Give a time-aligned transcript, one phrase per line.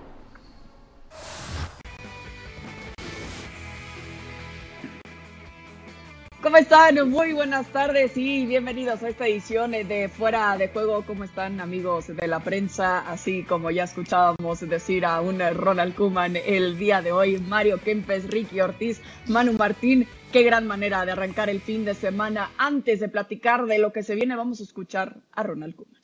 [6.40, 7.10] ¿Cómo están?
[7.10, 11.04] Muy buenas tardes y bienvenidos a esta edición de Fuera de Juego.
[11.04, 13.00] ¿Cómo están amigos de la prensa?
[13.00, 18.30] Así como ya escuchábamos decir a un Ronald Kuman el día de hoy, Mario Kempes,
[18.30, 20.06] Ricky Ortiz, Manu Martín.
[20.30, 22.52] Qué gran manera de arrancar el fin de semana.
[22.56, 26.00] Antes de platicar de lo que se viene, vamos a escuchar a Ronald Kuman.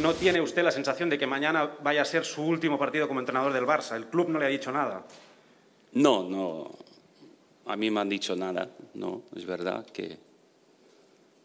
[0.00, 3.18] ¿No tiene usted la sensación de que mañana vaya a ser su último partido como
[3.18, 3.96] entrenador del Barça?
[3.96, 5.04] El club no le ha dicho nada.
[5.92, 6.70] No, no.
[7.66, 10.18] A mí me han dicho nada, no, es verdad que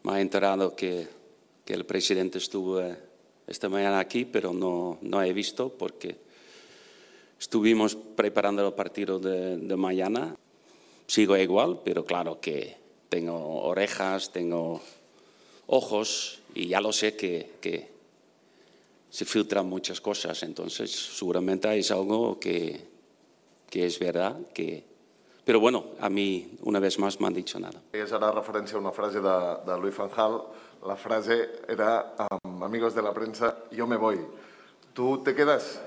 [0.04, 1.06] me ha enterado que,
[1.64, 2.96] que el presidente estuvo eh,
[3.46, 6.16] esta mañana aquí, pero no, no he visto porque
[7.38, 10.34] estuvimos preparando el partido de, mañana.
[11.06, 12.76] Sigo igual, pero claro que
[13.10, 14.80] tengo orejas, tengo
[15.66, 17.88] ojos y ya lo sé que, que
[19.10, 22.93] se filtran muchas cosas, entonces seguramente es algo que,
[23.70, 24.84] que es verdad, que...
[25.44, 27.82] Pero bueno, a mí una vez más me han dicho nada.
[27.92, 29.34] És ara referència a una frase de,
[29.66, 30.38] de Louis van Gaal.
[30.88, 31.36] La frase
[31.68, 32.14] era,
[32.64, 34.20] amigos de la prensa, yo me voy.
[34.94, 35.82] ¿Tú te quedas?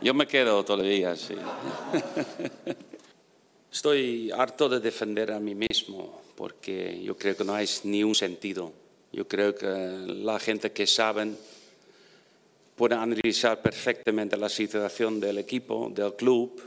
[0.00, 1.34] Yo me quedo todavía, sí.
[3.72, 8.14] Estoy harto de defender a mí mismo porque yo creo que no hay ni un
[8.14, 8.72] sentido.
[9.12, 11.36] Yo creo que la gente que saben
[12.76, 16.60] puede analizar perfectamente la situación del equipo, del club,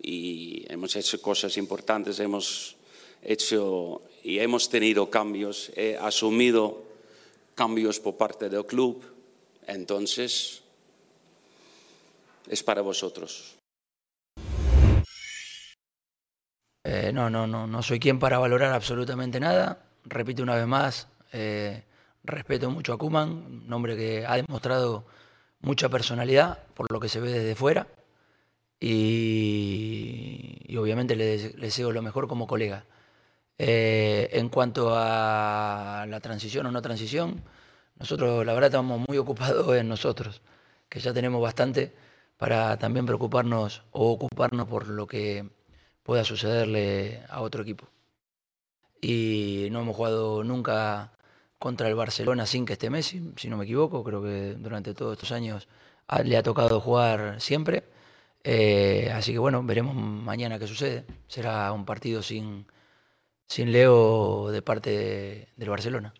[0.00, 2.76] y hemos hecho cosas importantes, hemos
[3.22, 6.82] hecho y hemos tenido cambios, he asumido
[7.54, 9.02] cambios por parte del club,
[9.66, 10.62] entonces
[12.48, 13.56] es para vosotros.
[16.84, 19.84] Eh, no, no, no, no soy quien para valorar absolutamente nada.
[20.04, 21.82] Repito una vez más, eh,
[22.28, 25.04] respeto mucho a Kuman, un hombre que ha demostrado
[25.60, 27.88] mucha personalidad por lo que se ve desde fuera
[28.80, 32.84] y, obviamente le deseo lo mejor como colega.
[33.58, 37.42] Eh, en cuanto a la transición o no transición,
[37.98, 40.42] nosotros la verdad estamos muy ocupados en nosotros,
[40.88, 41.92] que ya tenemos bastante
[42.36, 45.48] para también preocuparnos o ocuparnos por lo que
[46.04, 47.88] pueda sucederle a otro equipo.
[49.00, 51.12] Y no hemos jugado nunca
[51.58, 54.04] contra el Barcelona sin que esté Messi, si no me equivoco.
[54.04, 55.68] Creo que durante todos estos años
[56.24, 57.84] le ha tocado jugar siempre.
[58.44, 61.06] Eh, así que bueno, veremos mañana qué sucede.
[61.28, 62.66] Será un partido sin,
[63.48, 66.14] sin Leo de parte de- del Barcelona.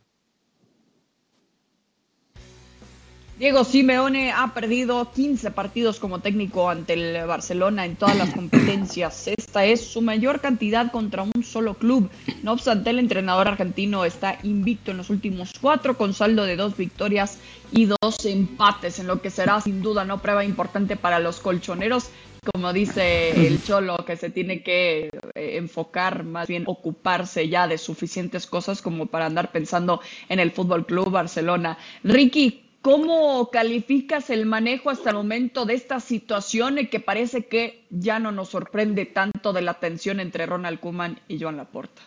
[3.39, 9.29] Diego Simeone ha perdido 15 partidos como técnico ante el Barcelona en todas las competencias.
[9.29, 12.11] Esta es su mayor cantidad contra un solo club.
[12.43, 16.77] No obstante, el entrenador argentino está invicto en los últimos cuatro con saldo de dos
[16.77, 17.39] victorias
[17.71, 22.11] y dos empates, en lo que será sin duda no prueba importante para los colchoneros.
[22.53, 27.79] Como dice el Cholo, que se tiene que eh, enfocar, más bien ocuparse ya de
[27.79, 31.79] suficientes cosas como para andar pensando en el Fútbol Club Barcelona.
[32.03, 37.85] Ricky, ¿Cómo calificas el manejo hasta el momento de esta situación y que parece que
[37.91, 42.03] ya no nos sorprende tanto de la tensión entre Ronald Koeman y Joan Laporta?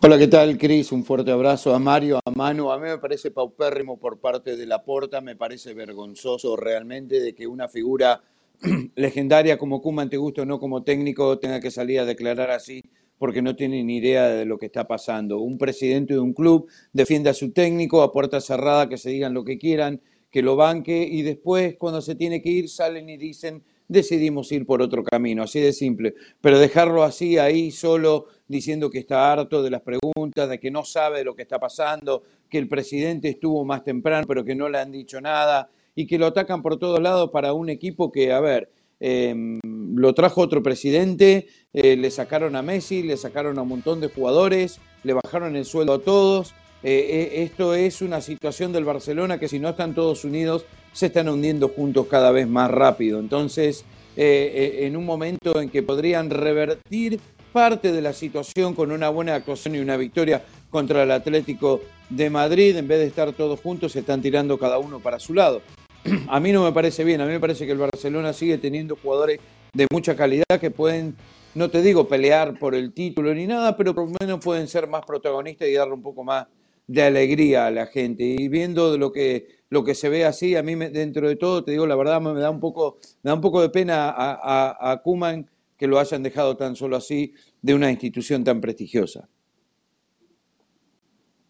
[0.00, 0.92] Hola, ¿qué tal, Cris?
[0.92, 2.70] Un fuerte abrazo a Mario, a Manu.
[2.70, 7.48] A mí me parece paupérrimo por parte de Laporta, me parece vergonzoso realmente de que
[7.48, 8.22] una figura
[8.94, 12.80] legendaria como Kuman, te guste o no como técnico, tenga que salir a declarar así
[13.18, 15.38] porque no tiene ni idea de lo que está pasando.
[15.38, 19.34] Un presidente de un club defiende a su técnico a puerta cerrada, que se digan
[19.34, 23.16] lo que quieran, que lo banque y después cuando se tiene que ir salen y
[23.16, 26.14] dicen decidimos ir por otro camino, así de simple.
[26.40, 30.84] Pero dejarlo así ahí solo diciendo que está harto de las preguntas, de que no
[30.84, 34.78] sabe lo que está pasando, que el presidente estuvo más temprano pero que no le
[34.78, 38.40] han dicho nada y que lo atacan por todos lados para un equipo que, a
[38.40, 38.70] ver,
[39.00, 39.60] eh,
[39.96, 44.08] lo trajo otro presidente, eh, le sacaron a Messi, le sacaron a un montón de
[44.08, 46.54] jugadores, le bajaron el sueldo a todos.
[46.82, 51.06] Eh, eh, esto es una situación del Barcelona que si no están todos unidos se
[51.06, 53.18] están hundiendo juntos cada vez más rápido.
[53.18, 53.84] Entonces,
[54.18, 57.20] en un momento en que podrían revertir
[57.52, 62.30] parte de la situación con una buena actuación y una victoria contra el Atlético de
[62.30, 65.60] Madrid, en vez de estar todos juntos, se están tirando cada uno para su lado.
[66.28, 68.96] A mí no me parece bien, a mí me parece que el Barcelona sigue teniendo
[68.96, 69.40] jugadores
[69.72, 71.16] de mucha calidad que pueden
[71.54, 74.88] no te digo pelear por el título ni nada, pero por lo menos pueden ser
[74.88, 76.46] más protagonistas y darle un poco más
[76.86, 78.24] de alegría a la gente.
[78.24, 81.64] Y viendo lo que, lo que se ve así, a mí me, dentro de todo,
[81.64, 84.32] te digo la verdad, me da un poco, me da un poco de pena a,
[84.34, 85.48] a, a Kuman
[85.78, 87.32] que lo hayan dejado tan solo así
[87.62, 89.26] de una institución tan prestigiosa.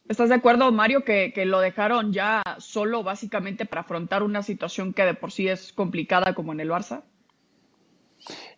[0.09, 4.93] ¿Estás de acuerdo, Mario, que, que, lo dejaron ya solo básicamente para afrontar una situación
[4.93, 7.03] que de por sí es complicada como en el Barça?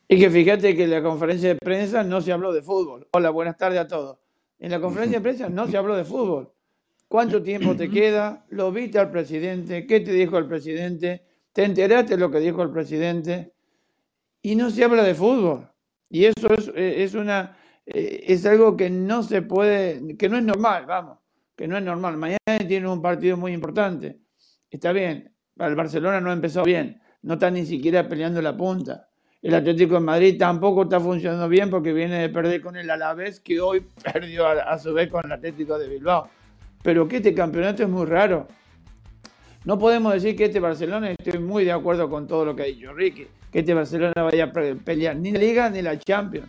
[0.08, 3.08] Y que fíjate que en la conferencia de prensa no se habló de fútbol.
[3.12, 4.18] Hola, buenas tardes a todos.
[4.58, 6.52] En la conferencia de prensa no se habló de fútbol.
[7.08, 8.44] ¿Cuánto tiempo te queda?
[8.50, 9.86] ¿Lo viste al presidente?
[9.86, 11.24] ¿Qué te dijo el presidente?
[11.54, 13.54] ¿Te enteraste de lo que dijo el presidente?
[14.42, 15.70] Y no se habla de fútbol.
[16.10, 17.56] Y eso es, es, una,
[17.86, 21.18] eh, es algo que no se puede, que no es normal, vamos,
[21.58, 22.16] que no es normal.
[22.16, 24.20] Mañana tiene un partido muy importante.
[24.70, 29.08] Está bien, el Barcelona no ha empezado bien, no está ni siquiera peleando la punta.
[29.42, 33.40] El Atlético de Madrid tampoco está funcionando bien porque viene de perder con el Alavés,
[33.40, 36.30] que hoy perdió a, a su vez con el Atlético de Bilbao
[36.82, 38.46] pero que este campeonato es muy raro.
[39.64, 42.66] No podemos decir que este Barcelona, estoy muy de acuerdo con todo lo que ha
[42.66, 46.48] dicho Ricky, que este Barcelona vaya a pelear ni la Liga ni la Champions,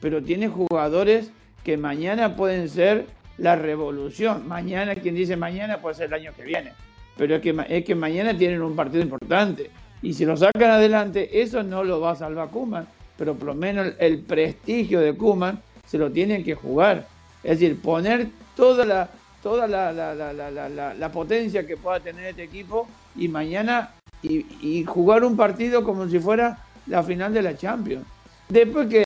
[0.00, 1.32] pero tiene jugadores
[1.64, 3.06] que mañana pueden ser
[3.38, 4.46] la revolución.
[4.46, 6.72] Mañana, quien dice mañana, puede ser el año que viene,
[7.16, 9.70] pero es que, es que mañana tienen un partido importante.
[10.02, 12.86] Y si lo sacan adelante, eso no lo va a salvar Kuman,
[13.16, 17.06] pero por lo menos el prestigio de Kuman se lo tienen que jugar.
[17.42, 19.08] Es decir, poner toda la,
[19.42, 23.90] toda la, la, la, la, potencia que pueda tener este equipo y mañana
[24.22, 28.04] y, jugar un partido como si fuera la final de la Champions.
[28.48, 29.02] Después que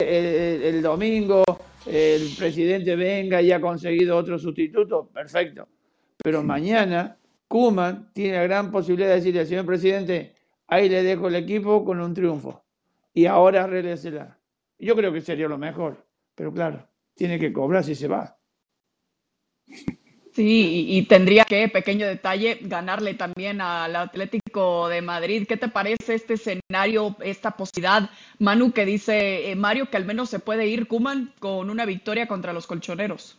[0.68, 1.44] el, domingo
[1.86, 5.68] el presidente venga y ha conseguido otro sustituto, perfecto.
[6.22, 7.18] Pero mañana
[7.48, 10.34] Kuman tiene la gran posibilidad de decirle al señor presidente,
[10.66, 12.64] ahí le dejo el equipo con un triunfo.
[13.14, 14.38] Y ahora arréglesela.
[14.78, 16.06] Yo creo que sería lo mejor.
[16.34, 18.36] Pero claro, tiene que cobrar si se va.
[20.36, 25.46] Sí, y, tendría que, pequeño detalle, ganarle también al Atlético de Madrid.
[25.48, 30.28] ¿Qué te parece este escenario, esta posibilidad, Manu, que dice eh, Mario, que al menos
[30.28, 33.38] se puede ir Kuman con una victoria contra los colchoneros?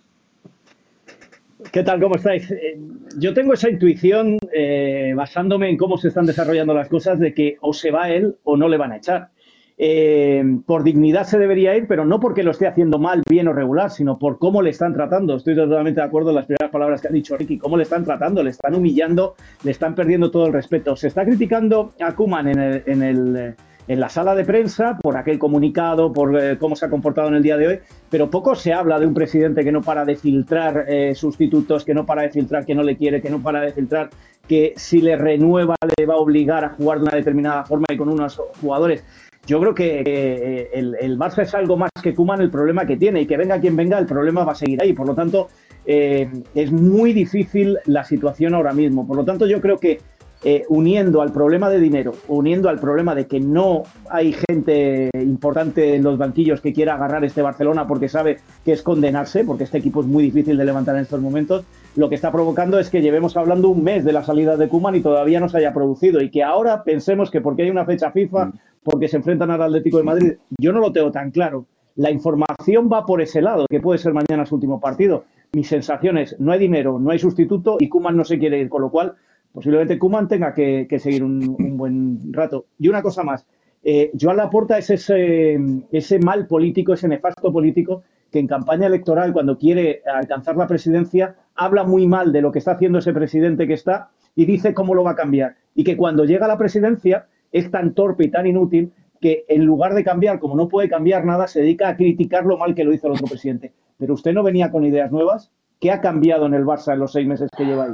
[1.72, 2.01] ¿Qué tal?
[2.01, 2.50] ¿Cómo estáis?
[2.50, 2.80] Eh,
[3.20, 7.58] yo tengo esa intuición, eh, basándome en cómo se están desarrollando las cosas, de que
[7.62, 9.30] o se va él o no le van a echar.
[9.79, 13.53] Eh, por dignidad se debería ir, pero no porque lo esté haciendo mal, bien o
[13.53, 15.36] regular, sino por cómo le están tratando.
[15.36, 18.03] Estoy totalmente de acuerdo en las primeras palabras que ha dicho Ricky, cómo le están
[18.03, 20.96] tratando, le están humillando, le están perdiendo todo el respeto.
[20.96, 23.55] Se está criticando a Kuman en, el, en, el,
[23.88, 27.36] en la sala de prensa por aquel comunicado, por eh, cómo se ha comportado en
[27.36, 27.79] el día de hoy,
[28.10, 31.93] pero poco se habla de un presidente que no para de filtrar eh, sustitutos, que
[31.93, 34.10] no para de filtrar que no le quiere, que no para de filtrar
[34.48, 37.98] que si le renueva le va a obligar a jugar de una determinada forma y
[37.98, 39.03] con unos jugadores
[39.48, 43.22] yo creo que eh, el, el, es algo más que Kuman el problema que tiene
[43.22, 44.92] y que venga quien venga, el problema va a seguir ahí.
[44.92, 45.48] Por lo tanto,
[45.86, 49.08] eh, es muy difícil la situación ahora mismo.
[49.08, 50.00] Por lo tanto, yo creo que
[50.44, 55.96] eh, uniendo al problema de dinero, uniendo al problema de que no hay gente importante
[55.96, 59.80] en los banquillos que quiera agarrar este Barcelona porque sabe que es condenarse, porque este
[59.80, 63.01] equipo es muy difícil de levantar en estos momentos, lo que está provocando es que
[63.01, 66.22] llevemos hablando un mes de la salida de Kuman y todavía no se haya producido
[66.22, 68.54] y que ahora pensemos que porque hay una fecha FIFA, mm.
[68.84, 71.65] Porque se enfrentan al Atlético de Madrid, yo no lo tengo tan claro.
[71.96, 75.25] La información va por ese lado, que puede ser mañana su último partido.
[75.53, 78.81] Mis sensaciones, no hay dinero, no hay sustituto y Kuman no se quiere ir, con
[78.81, 79.15] lo cual
[79.51, 82.65] posiblemente Kuman tenga que, seguir un, buen rato.
[82.77, 83.48] Y una cosa más,
[83.84, 85.57] eh, Joan Laporta es ese,
[85.91, 91.36] ese mal político, ese nefasto político que en campaña electoral, cuando quiere alcanzar la presidencia,
[91.55, 94.93] habla muy mal de lo que está haciendo ese presidente que está y dice cómo
[94.93, 95.55] lo va a cambiar.
[95.74, 99.66] Y que cuando llega a la presidencia es tan torpe y tan inútil que en
[99.66, 102.84] lugar de cambiar, como no puede cambiar nada, se dedica a criticar lo mal que
[102.84, 103.74] lo hizo el otro presidente.
[103.98, 105.51] Pero usted no venía con ideas nuevas.
[105.80, 107.94] ¿Qué ha cambiado en el Barça en los seis meses que lleva ahí?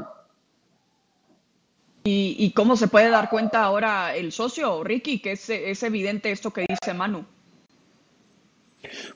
[2.05, 6.51] ¿Y, cómo se puede dar cuenta ahora el socio, Ricky, que es, es evidente esto
[6.51, 7.23] que dice Manu?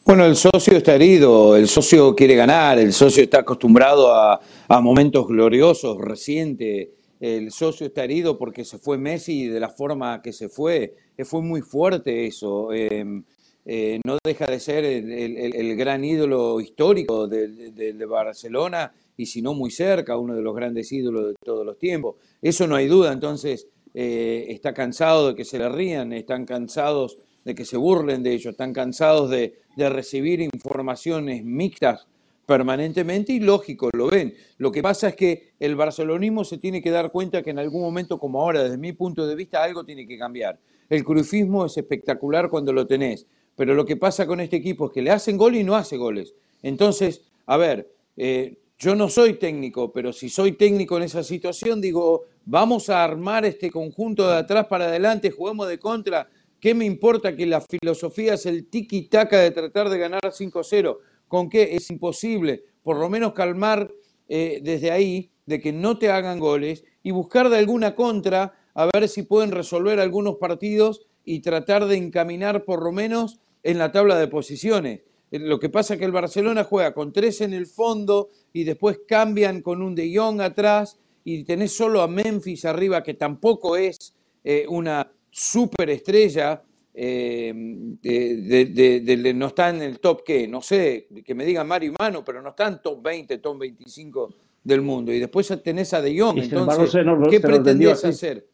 [0.06, 4.40] Bueno, el socio está herido, el socio quiere ganar, el socio está acostumbrado a,
[4.70, 6.88] a momentos gloriosos, recientes.
[7.20, 10.96] El socio está herido porque se fue Messi de la forma que se fue.
[11.18, 12.72] Eh, fue muy fuerte eso.
[12.72, 13.24] Em,
[13.66, 19.54] eh, no deja de ser el, gran ídolo histórico de, de, Barcelona y si no
[19.54, 22.16] muy cerca, uno de los grandes ídolos de todos los tiempos.
[22.42, 27.18] Eso no hay duda, entonces eh, está cansado de que se le rían, están cansados
[27.44, 29.54] de que se burlen de ellos, están cansados de
[29.90, 32.08] recibir informaciones mixtas
[32.48, 34.34] permanentemente y lógico, lo ven.
[34.58, 37.82] Lo que pasa es que el barcelonismo se tiene que dar cuenta que en algún
[37.82, 40.58] momento como ahora, desde mi punto de vista, algo tiene que cambiar.
[40.90, 43.28] El cruifismo es espectacular cuando lo tenés,
[43.58, 45.98] pero lo que pasa con este equipo es que le hacen gol y no hace
[45.98, 46.36] goles.
[46.64, 51.82] Entonces, a ver, eh, yo no soy técnico, pero si soy técnico en esa situación,
[51.82, 56.30] digo, vamos a armar este conjunto de atrás para adelante, juguemos de contra.
[56.62, 60.98] ¿Qué me importa que la filosofía es el tiki-taka de tratar de ganar 5-0?
[61.28, 61.76] ¿Con qué?
[61.76, 62.64] Es imposible.
[62.84, 63.92] Por lo menos calmar
[64.30, 68.88] eh, desde ahí de que no te hagan goles y buscar de alguna contra a
[68.94, 73.92] ver si pueden resolver algunos partidos y tratar de encaminar por lo menos en la
[73.92, 75.02] tabla de posiciones.
[75.32, 78.64] Eh, lo que pasa es que el Barcelona juega con tres en el fondo y
[78.64, 83.76] después cambian con un De Jong atrás y tenés solo a Memphis arriba, que tampoco
[83.76, 86.64] es eh, una superestrella,
[87.00, 87.54] eh,
[88.02, 92.42] de, no está en el top que, no sé, que me diga Mario Mano, pero
[92.42, 95.14] no está en top 20, top 25 del mundo.
[95.14, 98.48] Y después tenés a De Jong, entonces, ¿qué pretendés hacer?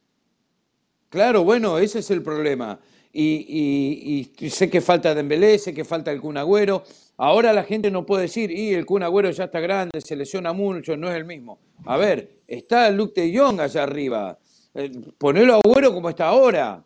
[1.10, 2.80] Claro, bueno, ese es el problema
[3.14, 6.84] y, sé que falta Dembélé, sé que falta el Kun Agüero.
[7.18, 10.52] Ahora la gente no puede decir, y el Kun Agüero ya está grande, se lesiona
[10.52, 11.60] mucho, no es el mismo.
[11.86, 14.38] A ver, está Luke de Jong allá arriba.
[14.74, 16.84] Eh, ponelo a Agüero como está ahora,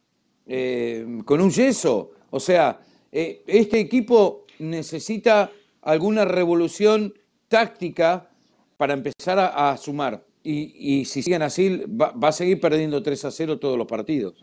[0.48, 2.12] eh, con un yeso.
[2.30, 2.80] O sea,
[3.12, 5.51] eh, este equipo necesita
[5.82, 7.13] alguna revolución
[7.48, 8.30] táctica
[8.77, 10.24] para empezar a, sumar.
[10.44, 14.42] Y, si siguen así, va, a seguir perdiendo 3 a 0 todos los partidos.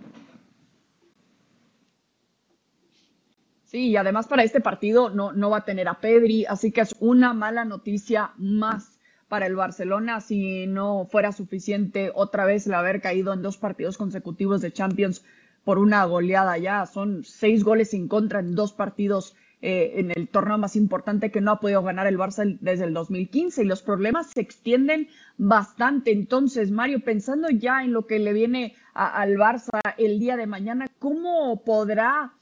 [3.65, 6.83] Sí, y además para este partido no, no va a tener a Pedri, así que
[6.83, 12.75] es una mala noticia más para el Barcelona si no fuera suficiente otra vez el
[12.75, 15.25] haber caído en dos partidos consecutivos de Champions
[15.65, 16.87] por una goleada ya.
[16.87, 19.35] Son seis goles en contra en dos partidos
[19.67, 22.93] eh, en el torneo más importante que no ha podido ganar el Barça desde el
[22.93, 26.13] 2015 y los problemas se extienden bastante.
[26.13, 30.87] Entonces, Mario, pensando ya en lo que le viene al Barça el día de mañana,
[30.99, 32.35] ¿cómo podrá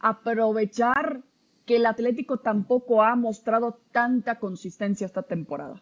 [0.00, 1.22] aprovechar
[1.66, 5.80] que el Atlético tampoco ha mostrado tanta consistencia esta temporada?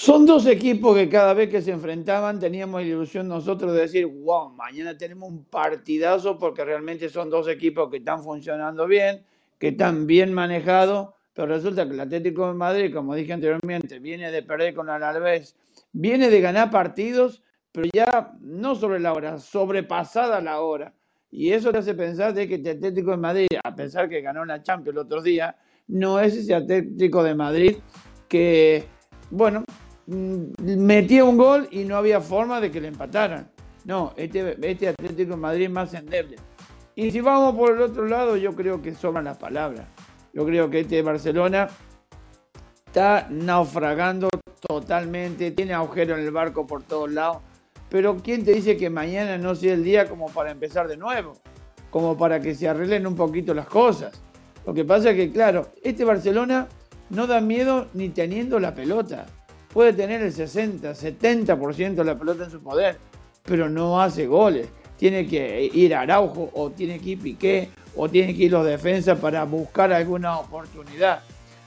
[0.00, 4.06] Son dos equipos que cada vez que se enfrentaban teníamos la ilusión nosotros de decir,
[4.06, 9.24] wow, mañana tenemos un partidazo porque realmente son dos equipos que están funcionando bien,
[9.58, 14.30] que están bien manejados, pero resulta que el Atlético de Madrid, como dije anteriormente, viene
[14.30, 15.56] de perder con el Alavés,
[15.90, 20.94] viene de ganar partidos, pero ya no sobre la hora, sobrepasada la hora.
[21.28, 24.44] Y eso te hace pensar de que el Atlético de Madrid, a pesar que ganó
[24.44, 25.56] la Champions el otro día,
[25.88, 27.76] no es ese Atlético de Madrid
[28.28, 28.86] que,
[29.30, 29.64] bueno,
[30.08, 33.50] metía un gol y no había forma de que le empataran.
[33.84, 36.36] No, este, este Atlético de Madrid más endeble.
[36.94, 39.86] Y si vamos por el otro lado, yo creo que sobran las palabras.
[40.32, 41.68] Yo creo que este Barcelona
[42.86, 44.28] está naufragando
[44.66, 47.38] totalmente, tiene agujero en el barco por todos lados.
[47.88, 51.34] Pero ¿quién te dice que mañana no sea el día como para empezar de nuevo?
[51.90, 54.20] Como para que se arreglen un poquito las cosas.
[54.66, 56.68] Lo que pasa es que, claro, este Barcelona
[57.10, 59.26] no da miedo ni teniendo la pelota.
[59.72, 62.96] Puede tener el 60, 70% de la pelota en su poder,
[63.44, 64.68] pero no hace goles.
[64.96, 69.18] Tiene que ir Araujo o tiene que ir Piqué o tiene que ir los defensas
[69.18, 71.20] para buscar alguna oportunidad.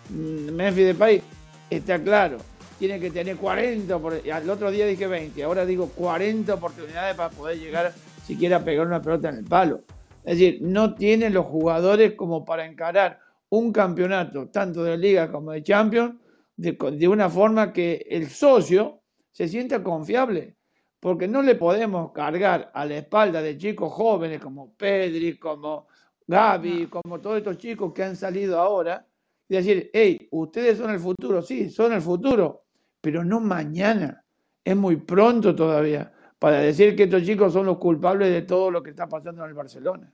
[0.10, 1.22] Mm, Memphis Depay
[1.70, 2.38] está claro,
[2.78, 7.60] tiene que tener 40, el otro día dije 20, ahora digo 40 oportunidades para poder
[7.60, 7.94] llegar
[8.26, 9.82] siquiera a pegar una pelota en el palo.
[10.24, 15.52] Es decir, no tienen los jugadores como para encarar un campeonato, tanto de liga como
[15.52, 16.16] de Champions,
[16.62, 19.02] de, una forma que el socio
[19.32, 20.56] se sienta confiable.
[21.00, 25.88] Porque no le podemos cargar a la espalda de chicos jóvenes como Pedri, como
[26.28, 29.08] Gaby, como todos estos chicos que han salido ahora,
[29.50, 32.66] y decir, hey, ustedes son el futuro, sí, son el futuro,
[33.02, 34.24] pero no mañana.
[34.64, 38.84] Es muy pronto todavía para decir que estos chicos son los culpables de todo lo
[38.84, 40.14] que está pasando en el Barcelona.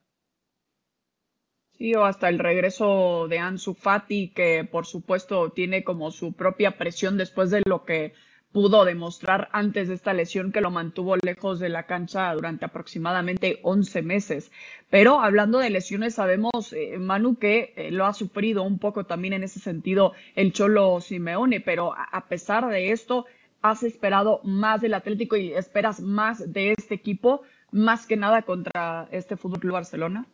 [1.78, 6.78] Sí, o hasta el regreso de Ansu Fati, que por supuesto tiene como su propia
[6.78, 8.14] presión después de lo que
[8.52, 13.60] pudo demostrar antes de esta lesión que lo mantuvo lejos de la cancha durante aproximadamente
[13.62, 14.52] 11 meses.
[14.90, 19.34] Pero hablando de lesiones, sabemos, eh, Manu, que eh, lo ha sufrido un poco también
[19.34, 23.26] en ese sentido el Cholo Simeone, pero a pesar de esto,
[23.62, 27.42] has esperado más del Atlético y esperas más de este equipo,
[27.72, 30.26] más que nada contra este Fútbol Club Barcelona.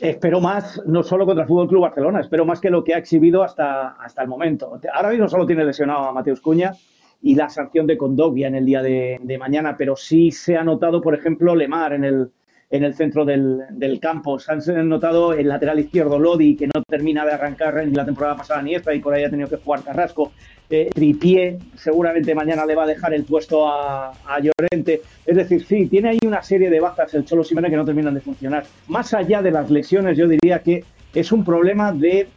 [0.00, 2.98] Espero más, no solo contra el Fútbol Club Barcelona, espero más que lo que ha
[2.98, 4.78] exhibido hasta, hasta el momento.
[4.92, 6.72] Ahora mismo solo tiene lesionado a Mateus Cuña
[7.20, 11.00] y la sanción de Condovia en el día de, mañana, pero sí se ha notado,
[11.00, 12.30] por ejemplo, Lemar en el,
[12.70, 14.38] en el centro del, del, campo.
[14.38, 18.36] Se han notado el lateral izquierdo Lodi, que no termina de arrancar en la temporada
[18.36, 20.32] pasada ni esta, y por ahí ha tenido que jugar Carrasco.
[20.70, 25.00] Eh, Tripié seguramente mañana le va a dejar el puesto a, a, Llorente.
[25.24, 28.12] Es decir, sí, tiene ahí una serie de bazas el Cholo Simeone que no terminan
[28.12, 28.64] de funcionar.
[28.88, 30.84] Más allá de las lesiones, yo diría que
[31.14, 32.28] es un problema de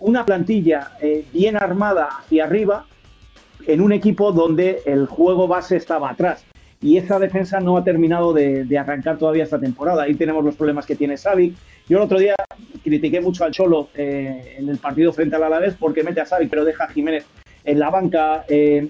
[0.00, 2.86] una plantilla eh, bien armada hacia arriba
[3.66, 6.44] en un equipo donde el juego base estaba atrás.
[6.86, 10.04] Y esa defensa no ha terminado de, arrancar todavía esta temporada.
[10.04, 11.56] Ahí tenemos los problemas que tiene Savic.
[11.88, 12.36] Yo el otro día
[12.84, 16.48] critiqué mucho al Cholo eh, en el partido frente al Alavés porque mete a Savic
[16.48, 17.26] pero deja a Jiménez
[17.64, 18.44] en la banca.
[18.46, 18.86] Eh,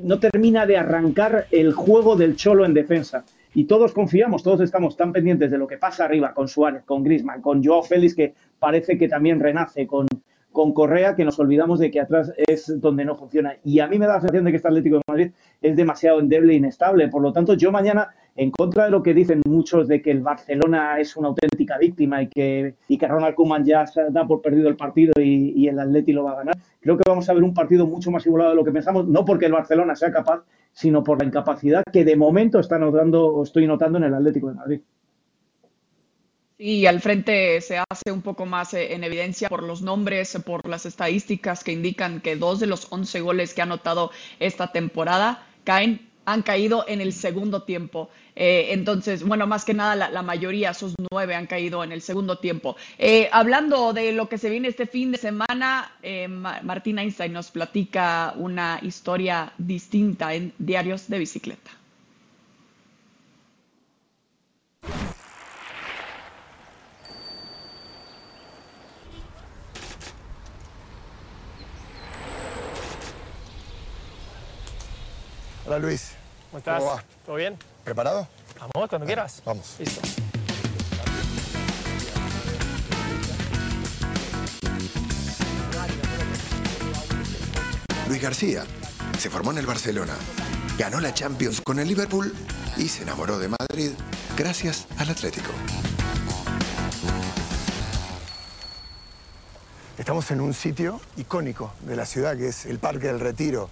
[0.00, 3.24] no termina de arrancar el juego del Cholo en defensa.
[3.52, 7.02] Y todos confiamos, todos estamos tan pendientes de lo que pasa arriba con Suárez, con
[7.02, 10.06] Grisman, con Joao Félix, que parece que también renace, con,
[10.52, 13.56] con Correa, que nos olvidamos de que atrás es donde no funciona.
[13.64, 15.30] Y a mí me da la sensación de que este Atlético de Madrid
[15.62, 17.08] es demasiado endeble e inestable.
[17.08, 20.20] Por lo tanto, yo mañana, en contra de lo que dicen muchos de que el
[20.20, 24.68] Barcelona es una auténtica víctima y que, y que Ronald Koeman ya da por perdido
[24.68, 27.42] el partido y, y el Atleti lo va a ganar, creo que vamos a ver
[27.42, 30.42] un partido mucho más igualado de lo que pensamos, no porque el Barcelona sea capaz,
[30.72, 34.48] sino por la incapacidad que de momento está notando o estoy notando en el Atlético
[34.48, 34.80] de Madrid.
[36.62, 40.68] Y al frente se hace un poco más eh, en evidencia por los nombres, por
[40.68, 45.46] las estadísticas que indican que dos de los 11 goles que ha anotado esta temporada
[45.64, 48.10] caen, han caído en el segundo tiempo.
[48.36, 52.36] Eh, entonces, bueno, más que nada la, mayoría, esos nueve han caído en el segundo
[52.36, 52.76] tiempo.
[52.98, 55.96] Eh, hablando de lo que se viene este fin de semana,
[56.62, 61.70] Martín Einstein nos platica una historia distinta en Diarios de Bicicleta.
[75.70, 76.10] Hola Luis.
[76.50, 76.82] ¿Cómo estás?
[77.24, 77.56] ¿Todo bien?
[77.84, 78.26] ¿Preparado?
[78.74, 79.40] Vamos, cuando quieras.
[79.44, 79.76] Vamos.
[79.78, 80.00] Listo.
[88.08, 88.64] Luis García
[89.16, 90.14] se formó en el Barcelona,
[90.76, 92.34] ganó la Champions con el Liverpool
[92.76, 93.92] y se enamoró de Madrid
[94.36, 95.52] gracias al Atlético.
[99.96, 103.70] Estamos en un sitio icónico de la ciudad que es el Parque del Retiro,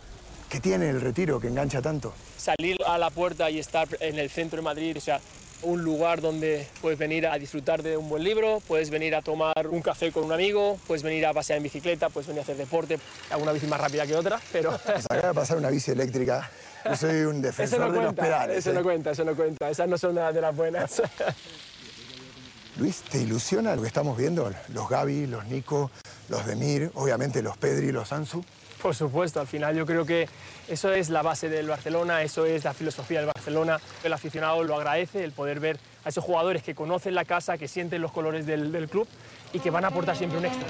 [0.48, 2.14] ¿Qué tiene el retiro que engancha tanto?
[2.38, 5.20] Salir a la puerta y estar en el centro de Madrid, o sea,
[5.62, 9.66] un lugar donde puedes venir a disfrutar de un buen libro, puedes venir a tomar
[9.68, 12.56] un café con un amigo, puedes venir a pasear en bicicleta, puedes venir a hacer
[12.56, 12.98] deporte,
[13.30, 14.78] alguna bici más rápida que otra, pero...
[14.86, 16.50] Pues acaba de pasar una bici eléctrica,
[16.84, 18.58] yo soy un defensor de los pedales.
[18.58, 18.84] Eso no ¿eh?
[18.84, 21.02] cuenta, eso no cuenta, esas no son nada de las buenas.
[22.78, 24.50] Luis, ¿te ilusiona lo que estamos viendo?
[24.68, 25.90] Los Gaby, los Nico,
[26.28, 28.44] los Demir, obviamente los Pedri, los Ansu.
[28.82, 30.28] Por supuesto, al final yo creo que
[30.68, 33.80] eso es la base del Barcelona, eso es la filosofía del Barcelona.
[34.04, 37.66] El aficionado lo agradece, el poder ver a esos jugadores que conocen la casa, que
[37.66, 39.08] sienten los colores del, club
[39.52, 40.68] y que van a aportar siempre un extra.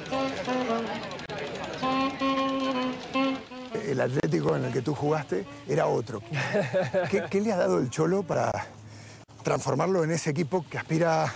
[3.86, 6.22] El Atlético en el que tú jugaste era otro.
[7.10, 8.68] ¿Qué, qué le ha dado el Cholo para
[9.42, 11.34] transformarlo en ese equipo que aspira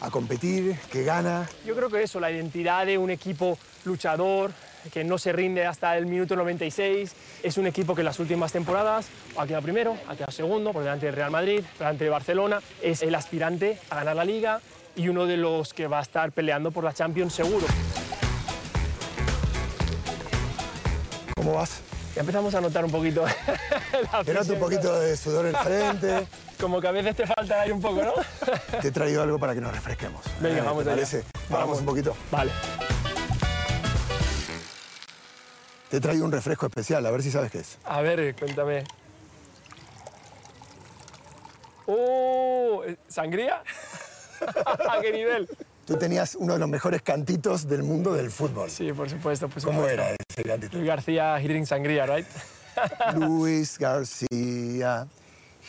[0.00, 1.48] a competir, que gana?
[1.64, 4.52] Yo creo que eso, la identidad de un equipo luchador,
[4.90, 7.12] que no se rinde hasta el minuto 96.
[7.42, 10.82] Es un equipo que en las últimas temporadas ha quedado primero, ha quedado segundo, por
[10.82, 12.60] delante del Real Madrid, por delante de Barcelona.
[12.82, 14.60] Es el aspirante a ganar la Liga
[14.96, 17.66] y uno de los que va a estar peleando por la Champions seguro.
[21.36, 21.80] ¿Cómo vas?
[22.14, 23.24] Ya empezamos a notar un poquito
[24.24, 26.26] Te noto un poquito de sudor en frente.
[26.60, 28.12] Como que a veces te falta aire un poco, ¿no?
[28.80, 30.20] te he traído algo para que nos refresquemos.
[30.40, 31.24] Venga, eh, vamos a parece?
[31.48, 32.14] Vamos un poquito.
[32.30, 32.52] Vale.
[35.92, 37.76] Te he traído un refresco especial, a ver si sabes qué es.
[37.84, 38.82] A ver, cuéntame.
[41.86, 42.82] ¡Oh!
[43.08, 43.62] ¿Sangría?
[44.90, 45.50] ¿A qué nivel?
[45.84, 48.70] Tú tenías uno de los mejores cantitos del mundo del fútbol.
[48.70, 49.50] Sí, por supuesto.
[49.50, 50.78] Por ¿Cómo era ese cantito?
[50.78, 52.26] Luis García, he drinks sangría, right?
[53.18, 55.06] Luis García,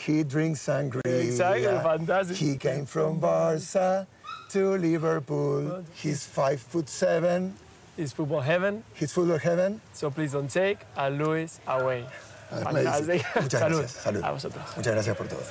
[0.07, 1.21] he drinks sangría.
[1.21, 2.39] Exacto, fantástico.
[2.39, 4.07] He came from Barça
[4.53, 5.83] to Liverpool.
[6.01, 7.53] He's five foot seven.
[7.95, 8.83] It's football heaven.
[8.99, 9.79] It's football heaven.
[9.93, 12.05] So please don't take a Luis away.
[12.51, 13.05] Muchas
[13.51, 13.91] gracias.
[13.91, 14.23] Salud.
[14.23, 14.63] A vosotros.
[14.75, 15.41] Muchas gracias por todo.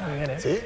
[0.00, 0.40] Muy bien, ¿eh?
[0.40, 0.60] ¿Sí?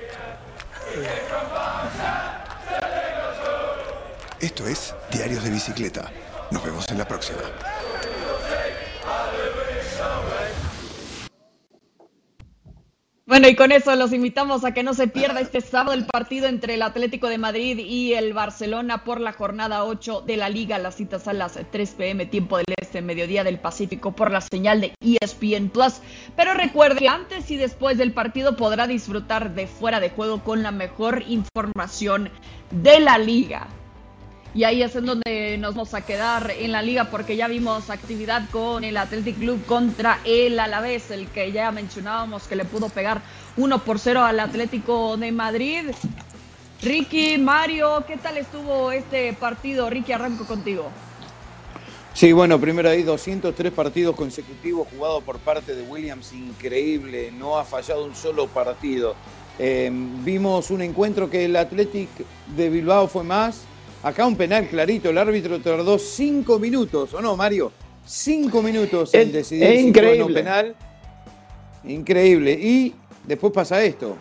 [4.40, 6.10] Esto es Diarios de Bicicleta.
[6.50, 7.40] Nos vemos en la próxima.
[13.32, 16.48] Bueno, y con eso los invitamos a que no se pierda este sábado el partido
[16.48, 20.76] entre el Atlético de Madrid y el Barcelona por la jornada 8 de la Liga.
[20.76, 24.82] Las citas a las 3 pm, tiempo del este, mediodía del Pacífico, por la señal
[24.82, 26.02] de ESPN Plus.
[26.36, 30.62] Pero recuerde que antes y después del partido podrá disfrutar de fuera de juego con
[30.62, 32.28] la mejor información
[32.70, 33.66] de la Liga.
[34.54, 37.88] Y ahí es en donde nos vamos a quedar en la liga porque ya vimos
[37.88, 42.90] actividad con el Athletic Club contra el Alavés, el que ya mencionábamos que le pudo
[42.90, 43.22] pegar
[43.56, 45.84] 1 por 0 al Atlético de Madrid.
[46.82, 49.88] Ricky, Mario, ¿qué tal estuvo este partido?
[49.88, 50.90] Ricky, arranco contigo.
[52.12, 57.64] Sí, bueno, primero ahí 203 partidos consecutivos jugados por parte de Williams, increíble, no ha
[57.64, 59.14] fallado un solo partido.
[59.58, 62.10] Eh, vimos un encuentro que el Athletic
[62.54, 63.64] de Bilbao fue más,
[64.02, 67.70] Acá un penal clarito, el árbitro tardó cinco minutos, ¿o no, Mario?
[68.04, 70.24] Cinco minutos en decidir es increíble.
[70.24, 70.74] un penal.
[71.84, 72.52] Increíble.
[72.52, 74.16] Y después pasa esto.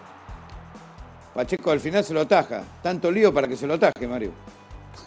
[1.34, 2.63] Pacheco al final se lo ataja.
[2.84, 4.32] Tanto lío para que se lo ataje, Mario.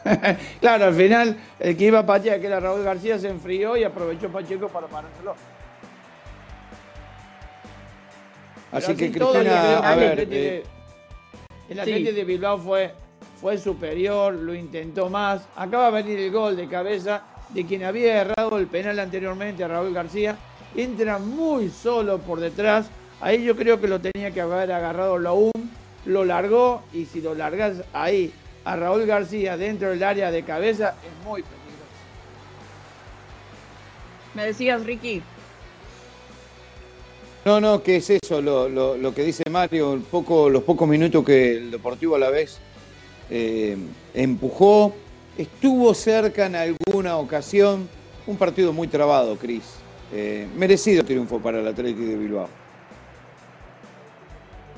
[0.61, 3.85] claro, al final el que iba a patear, que era Raúl García, se enfrió y
[3.85, 5.37] aprovechó Pacheco para parárselo.
[8.73, 10.29] Así que Cristina, a ver.
[10.31, 10.65] Eh,
[11.69, 12.93] el Atlético de Bilbao fue
[13.45, 15.43] fue superior, lo intentó más.
[15.55, 19.69] Acaba de venir el gol de cabeza de quien había errado el penal anteriormente a
[19.69, 20.39] Raúl García.
[20.75, 22.87] Entra muy solo por detrás.
[23.21, 25.51] Ahí yo creo que lo tenía que haber agarrado Laum.
[26.07, 28.33] Lo largó y si lo largas ahí
[28.65, 31.85] a Raúl García dentro del área de cabeza es muy peligroso.
[34.33, 35.23] Me decías, Ricky.
[37.45, 38.41] No, no, ¿qué es eso?
[38.41, 42.59] Lo, lo que dice Mario, poco, los pocos minutos que el Deportivo a la vez
[43.37, 43.77] eh,
[44.15, 44.95] empujó,
[45.37, 47.89] estuvo cerca en alguna ocasión.
[48.29, 49.65] Un partido muy trabado, Cris.
[50.13, 52.64] Eh, merecido triunfo para el Atlético de Bilbao.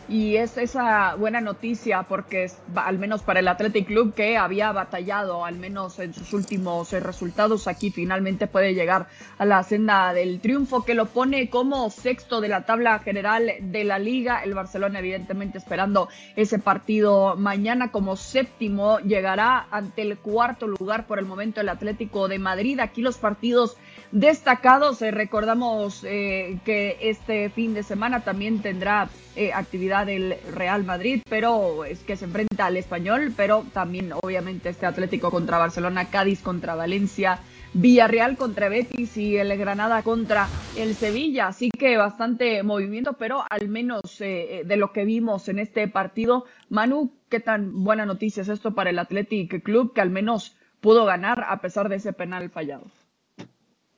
[0.08, 5.44] Y es esa buena noticia porque al menos para el Athletic Club que había batallado
[5.44, 10.40] al menos en sus últimos eh, resultados aquí finalmente puede llegar a la senda del
[10.40, 14.44] triunfo que lo pone como sexto de la tabla general de la liga.
[14.44, 21.18] El Barcelona evidentemente esperando ese partido mañana como séptimo llegará ante el cuarto lugar por
[21.18, 22.78] el momento el Atlético de Madrid.
[22.78, 23.76] Aquí los partidos
[24.12, 25.02] destacados.
[25.02, 31.22] Eh, recordamos eh, que este fin de semana también tendrá eh, actividad el Real Madrid,
[31.28, 36.40] pero es que se enfrenta al español, pero también obviamente este Atlético contra Barcelona, Cádiz
[36.40, 37.38] contra Valencia.
[37.78, 41.48] Villarreal contra Betis y el Granada contra el Sevilla.
[41.48, 46.46] Así que bastante movimiento, pero al menos de lo que vimos en este partido.
[46.70, 51.04] Manu, ¿qué tan buena noticia es esto para el Athletic Club que al menos pudo
[51.04, 52.86] ganar a pesar de ese penal fallado?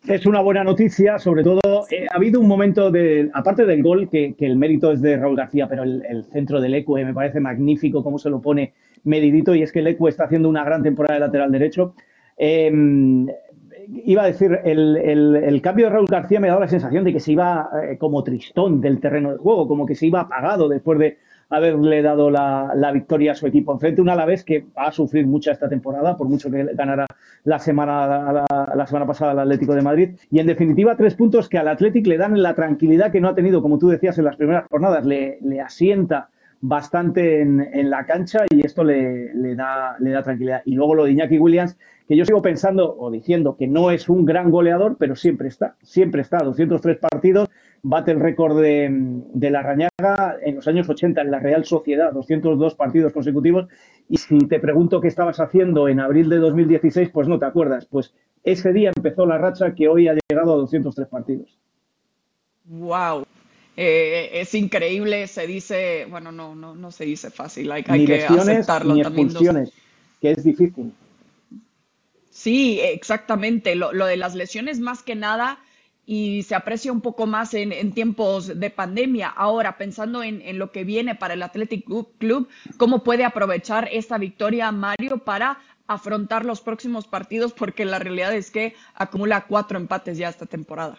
[0.09, 4.09] Es una buena noticia, sobre todo eh, ha habido un momento, de, aparte del gol,
[4.09, 8.03] que, el mérito es de Raúl García, pero el, centro del ECUE me parece magnífico
[8.03, 8.73] cómo se lo pone
[9.05, 11.95] medidito y es que el ECUE está haciendo una gran temporada de lateral derecho.
[12.39, 13.27] Em,
[13.87, 17.21] iba a decir, el, cambio de Raúl García me ha dado la sensación de que
[17.21, 20.99] se iba eh, como tristón del terreno de juego, como que se iba apagado después
[20.99, 21.19] de
[21.51, 23.73] haberle dado la, victoria a su equipo.
[23.73, 27.07] Enfrente un Alavés que va a sufrir mucho esta temporada, por mucho que ganara
[27.45, 30.11] la semana, la, semana pasada al Atlético de Madrid.
[30.31, 33.35] Y en definitiva, tres puntos que al Atlético le dan la tranquilidad que no ha
[33.35, 38.65] tenido, como tú decías en las primeras jornadas, le, asienta bastante en, la cancha y
[38.65, 40.63] esto le, da, tranquilidad.
[40.65, 44.09] Y luego lo de Iñaki Williams, que yo sigo pensando o diciendo que no es
[44.09, 47.49] un gran goleador, pero siempre está, siempre está, 203 partidos,
[47.83, 52.75] bate el récord de, la Rañaga en los años 80 en la Real Sociedad, 202
[52.75, 53.69] partidos consecutivos.
[54.09, 57.87] Y si te pregunto qué estabas haciendo en abril de 2016, pues no te acuerdas.
[57.87, 61.59] Pues ese día empezó la racha que hoy ha llegado a 203 partidos.
[62.65, 63.25] ¡Wow!
[63.81, 68.25] Eh, es increíble, se dice, bueno, no, no, no se dice fácil, hay, hay que
[68.25, 69.71] aceptarlo ni expulsiones,
[70.21, 70.93] que es difícil.
[72.29, 73.77] Sí, exactamente.
[73.77, 75.61] Lo, lo, de las lesiones más que nada
[76.07, 79.29] y se aprecia un poco más en, tiempos de pandemia.
[79.29, 81.85] Ahora, pensando en, lo que viene para el Athletic
[82.19, 87.53] Club, ¿cómo puede aprovechar esta victoria Mario para afrontar los próximos partidos?
[87.53, 90.99] Porque la realidad es que acumula cuatro empates ya esta temporada.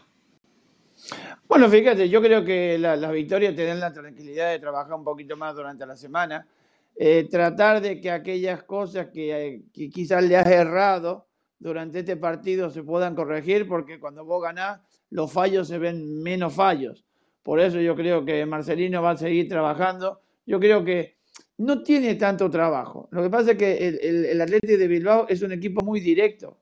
[1.48, 5.36] Bueno, fíjate, yo creo que las victorias te dan la tranquilidad de trabajar un poquito
[5.38, 6.48] más durante la semana.
[6.96, 12.70] Eh, tratar de que aquellas cosas que, que quizás le has errado durante este partido
[12.70, 17.06] se puedan corregir, porque cuando vos ganás los fallos se ven menos fallos.
[17.44, 20.22] Por eso yo creo que Marcelino va a seguir trabajando.
[20.46, 21.18] Yo creo que
[21.58, 23.08] no tiene tanto trabajo.
[23.12, 26.58] Lo que pasa es que el, el, Atlético de Bilbao es un equipo muy directo.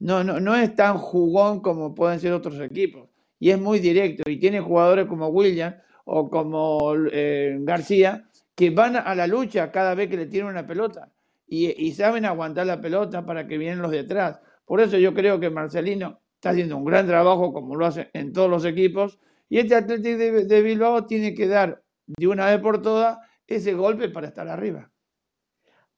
[0.00, 3.07] No, no, no es tan jugón como pueden ser otros equipos.
[3.38, 4.28] Y es muy directo.
[4.28, 5.74] Y tiene jugadores como William
[6.04, 10.66] o como eh, García, que van a la lucha cada vez que le tienen una
[10.66, 11.12] pelota
[11.46, 14.40] y, y saben aguantar la pelota para que vienen los detrás.
[14.64, 18.32] Por eso yo creo que Marcelino está haciendo un gran trabajo, como lo hace en
[18.32, 22.60] todos los equipos, y este Atlético de, de Bilbao tiene que dar de una vez
[22.60, 24.90] por todas ese golpe para estar arriba.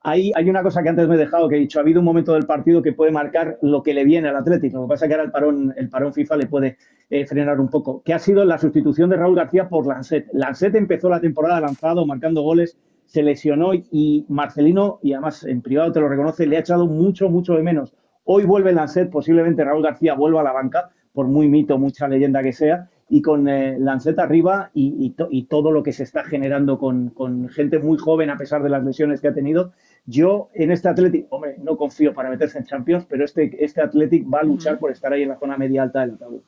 [0.03, 2.07] Hay, hay, una cosa que antes me he dejado, que he dicho, ha habido un
[2.07, 4.79] momento del partido que puede marcar lo que le viene al Atlético.
[4.79, 6.79] Lo que pasa es que ahora el parón, el parón FIFA le puede
[7.11, 10.29] eh, frenar un poco, que ha sido la sustitución de Raúl García por Lancet.
[10.33, 15.93] Lancet empezó la temporada lanzado, marcando goles, se lesionó y Marcelino, y además en privado
[15.93, 17.93] te lo reconoce, le ha echado mucho, mucho de menos.
[18.25, 22.43] Hoy vuelve Lancet, posiblemente Raúl García vuelva a la banca, por muy mito, mucha leyenda
[22.43, 25.11] que sea, y con eh, Lancet arriba y,
[25.51, 29.21] todo lo que se está generando con gente muy joven a pesar de las lesiones
[29.21, 29.73] que ha tenido
[30.07, 34.25] yo en este Athletic, hombre, no confío para meterse en Champions, pero este, este Athletic
[34.33, 36.43] va a luchar por estar ahí en la zona media alta del tabú.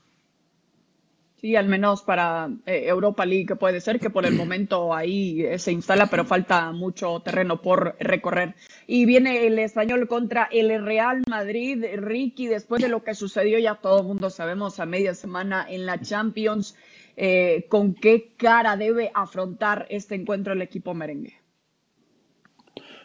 [1.43, 5.59] Sí, al menos para eh, Europa League puede ser que por el momento ahí eh,
[5.59, 8.55] se instala, pero falta mucho terreno por recorrer.
[8.87, 11.85] Y viene el español contra el Real Madrid.
[11.97, 15.85] Ricky, después de lo que sucedió, ya todo el mundo sabemos a media semana en
[15.85, 16.77] la Champions,
[17.17, 21.42] eh, ¿con qué cara debe afrontar este encuentro el equipo merengue?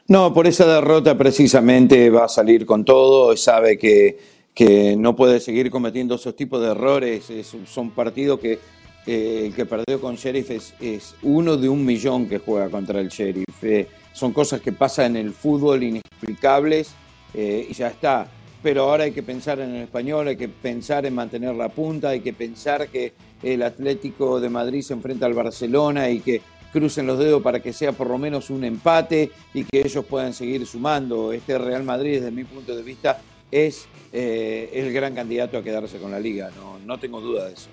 [0.09, 4.17] No, por esa derrota precisamente va a salir con todo, sabe que,
[4.53, 8.57] que no puede seguir cometiendo esos tipos de errores, es, son partidos que
[9.05, 13.01] eh, el que perdió con Sheriff es, es, uno de un millón que juega contra
[13.01, 16.91] el Sheriff, eh, son cosas que pasan en el fútbol inexplicables
[17.33, 18.27] eh, y ya está,
[18.63, 22.09] pero ahora hay que pensar en el español, hay que pensar en mantener la punta,
[22.09, 23.11] hay que pensar que
[23.43, 26.41] el Atlético de Madrid se enfrenta al Barcelona y que
[26.77, 30.33] crucen los dedos para que sea por lo menos un empate y que ellos puedan
[30.33, 31.33] seguir sumando.
[31.33, 33.19] Este Real Madrid, desde mi punto de vista,
[33.51, 37.53] es eh, el gran candidato a quedarse con la liga, no, no tengo duda de
[37.53, 37.69] eso.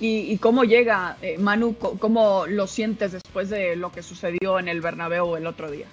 [0.00, 4.68] ¿Y, y cómo llega, eh, Manu, cómo lo sientes después de lo que sucedió en
[4.68, 5.86] el Bernabéu el otro día?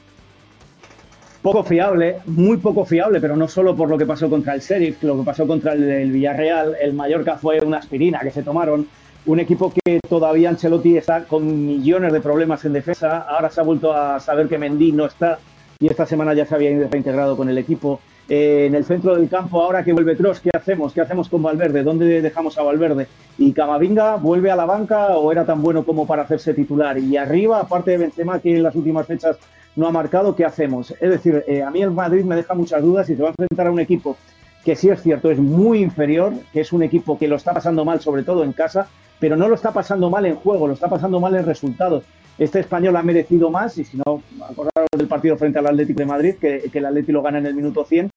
[1.42, 5.02] Poco fiable, muy poco fiable, pero no solo por lo que pasó contra el Sheriff,
[5.04, 8.88] lo que pasó contra el, el Villarreal, el Mallorca fue una aspirina que se tomaron,
[9.26, 13.20] un equipo que todavía Ancelotti está con millones de problemas en defensa.
[13.20, 15.40] Ahora se ha vuelto a saber que Mendy no está
[15.80, 18.00] y esta semana ya se había reintegrado con el equipo.
[18.30, 20.94] Eh, en el centro del campo, ahora que vuelve Tross, ¿qué hacemos?
[20.94, 21.84] ¿Qué hacemos con Valverde?
[21.84, 23.08] ¿Dónde dejamos a Valverde?
[23.38, 26.98] ¿Y Camavinga vuelve a la banca o era tan bueno como para hacerse titular?
[26.98, 29.38] Y arriba, aparte de Benzema, que en las últimas fechas
[29.76, 30.92] no ha marcado, ¿qué hacemos?
[30.92, 33.32] Es decir, eh, a mí el Madrid me deja muchas dudas y se va a
[33.32, 34.16] enfrentar a un equipo
[34.64, 37.84] que sí es cierto, es muy inferior, que es un equipo que lo está pasando
[37.84, 38.88] mal, sobre todo en casa,
[39.22, 42.04] pero no lo está pasando mal en juego, lo está pasando mal en resultados.
[42.40, 46.06] Este español ha merecido más, y si no, acordaros del partido frente al Atlético de
[46.08, 48.10] Madrid, que, que el Atlético lo gana en el minuto 100,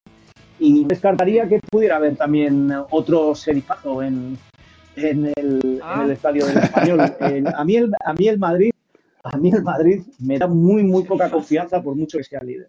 [0.61, 4.39] y descartaría que pudiera haber también otro serifazo en,
[4.97, 5.97] en, el, ah.
[5.97, 7.01] en el estadio del español.
[7.21, 8.71] El, a, mí el, a mí el Madrid
[9.25, 12.69] a mí el Madrid me da muy, muy poca confianza por mucho que sea líder.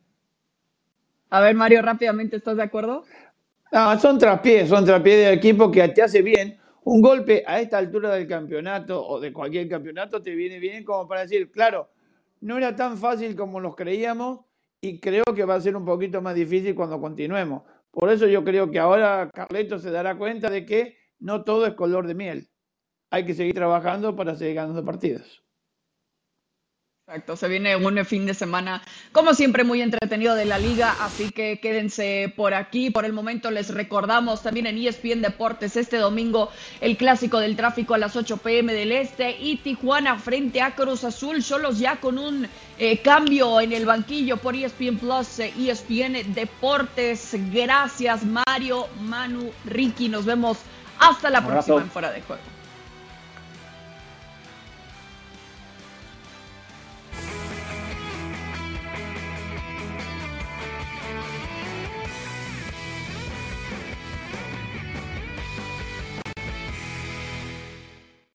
[1.29, 3.03] A ver, Mario, rápidamente, ¿estás de acuerdo?
[3.73, 7.79] No, son traspiés, son traspiés de equipo que te hace bien un golpe a esta
[7.79, 11.89] altura del campeonato o de cualquier campeonato te viene bien como para decir, claro,
[12.41, 14.41] no era tan fácil como nos creíamos
[14.81, 17.63] y creo que va a ser un poquito más difícil cuando continuemos.
[17.89, 21.73] Por eso yo creo que ahora Carleto se dará cuenta de que no todo es
[21.73, 22.49] color de miel.
[23.09, 25.44] Hay que seguir trabajando para seguir ganando partidos.
[27.07, 31.29] Exacto, se viene un fin de semana, como siempre, muy entretenido de la liga, así
[31.29, 32.89] que quédense por aquí.
[32.89, 36.49] Por el momento les recordamos también en ESPN Deportes este domingo
[36.81, 41.03] el clásico del tráfico a las 8 pm del Este y Tijuana frente a Cruz
[41.03, 42.47] Azul, solos ya con un
[42.79, 47.35] eh, cambio en el banquillo por ESPN Plus, eh, ESPN Deportes.
[47.53, 50.57] Gracias Mario, Manu, Ricky, nos vemos
[50.97, 52.54] hasta la próxima en Fuera de Juego.